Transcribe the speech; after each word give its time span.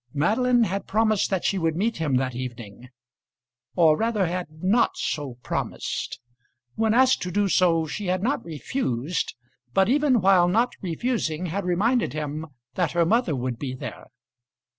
Madeline 0.15 0.63
had 0.63 0.87
promised 0.87 1.29
that 1.29 1.45
she 1.45 1.59
would 1.59 1.75
meet 1.75 1.97
him 1.97 2.15
that 2.15 2.33
evening; 2.33 2.89
or 3.75 3.95
rather 3.95 4.25
had 4.25 4.47
not 4.49 4.97
so 4.97 5.35
promised. 5.43 6.19
When 6.73 6.95
asked 6.95 7.21
to 7.21 7.29
do 7.29 7.47
so 7.47 7.85
she 7.85 8.07
had 8.07 8.23
not 8.23 8.43
refused, 8.43 9.35
but 9.75 9.89
even 9.89 10.19
while 10.19 10.47
not 10.47 10.73
refusing 10.81 11.45
had 11.53 11.65
reminded 11.65 12.13
him 12.13 12.47
that 12.73 12.93
her 12.93 13.05
mother 13.05 13.35
would 13.35 13.59
be 13.59 13.75
there. 13.75 14.07